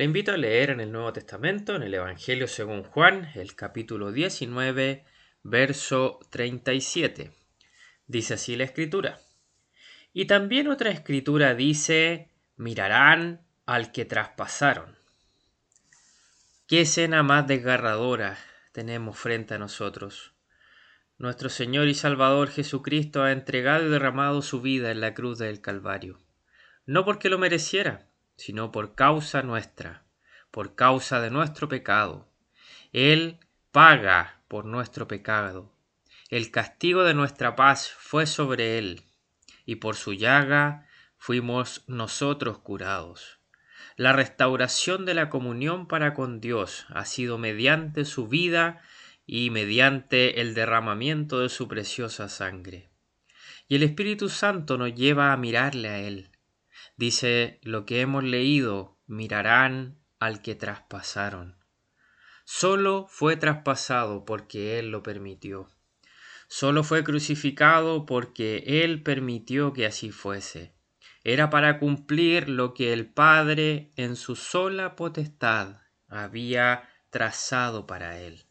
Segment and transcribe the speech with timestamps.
[0.00, 4.12] Le invito a leer en el Nuevo Testamento, en el Evangelio según Juan, el capítulo
[4.12, 5.04] 19,
[5.42, 7.32] verso 37.
[8.06, 9.20] Dice así la escritura.
[10.14, 14.96] Y también otra escritura dice, mirarán al que traspasaron.
[16.66, 18.38] ¿Qué escena más desgarradora
[18.72, 20.32] tenemos frente a nosotros?
[21.18, 25.60] Nuestro Señor y Salvador Jesucristo ha entregado y derramado su vida en la cruz del
[25.60, 26.22] Calvario.
[26.86, 28.09] No porque lo mereciera,
[28.40, 30.02] sino por causa nuestra,
[30.50, 32.26] por causa de nuestro pecado.
[32.94, 33.38] Él
[33.70, 35.76] paga por nuestro pecado.
[36.30, 39.02] El castigo de nuestra paz fue sobre Él,
[39.66, 40.88] y por su llaga
[41.18, 43.40] fuimos nosotros curados.
[43.96, 48.80] La restauración de la comunión para con Dios ha sido mediante su vida
[49.26, 52.88] y mediante el derramamiento de su preciosa sangre.
[53.68, 56.30] Y el Espíritu Santo nos lleva a mirarle a Él,
[57.00, 61.56] Dice lo que hemos leído, mirarán al que traspasaron.
[62.44, 65.70] Solo fue traspasado porque Él lo permitió.
[66.46, 70.74] Solo fue crucificado porque Él permitió que así fuese.
[71.24, 78.44] Era para cumplir lo que el Padre en su sola potestad había trazado para Él.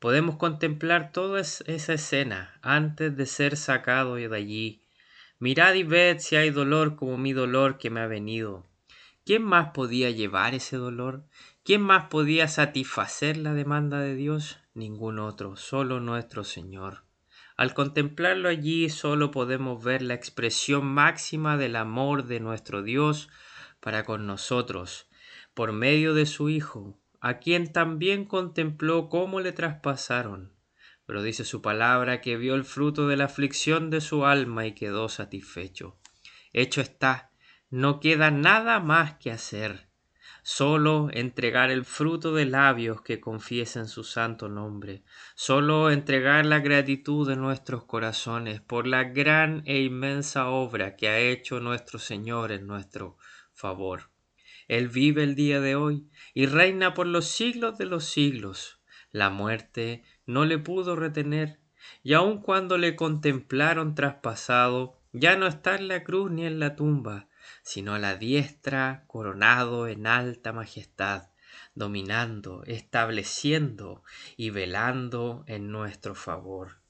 [0.00, 4.83] Podemos contemplar toda esa escena antes de ser sacado de allí
[5.44, 8.64] Mirad y ved si hay dolor como mi dolor que me ha venido.
[9.26, 11.26] ¿Quién más podía llevar ese dolor?
[11.64, 14.58] ¿Quién más podía satisfacer la demanda de Dios?
[14.72, 17.04] Ningún otro, solo nuestro Señor.
[17.58, 23.28] Al contemplarlo allí solo podemos ver la expresión máxima del amor de nuestro Dios
[23.80, 25.10] para con nosotros,
[25.52, 30.53] por medio de su Hijo, a quien también contempló cómo le traspasaron,
[31.06, 34.72] pero dice su palabra que vio el fruto de la aflicción de su alma y
[34.72, 35.98] quedó satisfecho.
[36.52, 37.30] Hecho está,
[37.70, 39.88] no queda nada más que hacer,
[40.42, 45.02] solo entregar el fruto de labios que confiesen su santo nombre,
[45.34, 51.18] solo entregar la gratitud de nuestros corazones por la gran e inmensa obra que ha
[51.18, 53.16] hecho nuestro Señor en nuestro
[53.52, 54.10] favor.
[54.68, 58.80] Él vive el día de hoy y reina por los siglos de los siglos.
[59.14, 61.60] La muerte no le pudo retener,
[62.02, 66.74] y aun cuando le contemplaron traspasado, ya no está en la cruz ni en la
[66.74, 67.28] tumba,
[67.62, 71.28] sino a la diestra, coronado en alta majestad,
[71.76, 74.02] dominando, estableciendo
[74.36, 76.80] y velando en nuestro favor.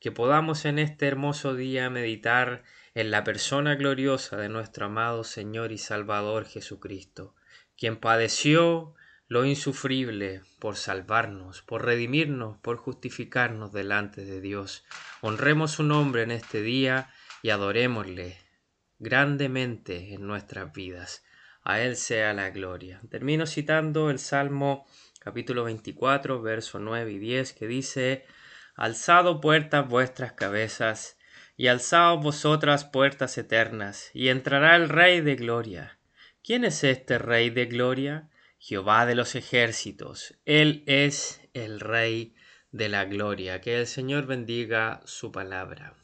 [0.00, 2.62] Que podamos en este hermoso día meditar
[2.94, 7.34] en la persona gloriosa de nuestro amado Señor y Salvador Jesucristo,
[7.76, 8.94] quien padeció,
[9.26, 14.84] lo insufrible por salvarnos, por redimirnos, por justificarnos delante de Dios.
[15.20, 17.10] Honremos su nombre en este día
[17.42, 18.38] y adorémosle
[18.98, 21.24] grandemente en nuestras vidas.
[21.62, 23.00] A Él sea la gloria.
[23.10, 24.86] Termino citando el Salmo
[25.18, 28.26] capítulo 24, verso 9 y 10, que dice,
[28.76, 31.16] Alzado puertas vuestras cabezas,
[31.56, 35.98] y alzaos vosotras puertas eternas, y entrará el Rey de gloria.
[36.42, 38.28] ¿Quién es este Rey de gloria?
[38.66, 42.34] Jehová de los ejércitos, Él es el Rey
[42.72, 43.60] de la gloria.
[43.60, 45.98] Que el Señor bendiga su palabra.